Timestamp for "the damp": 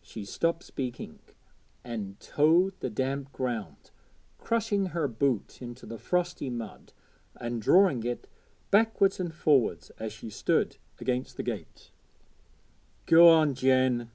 2.78-3.32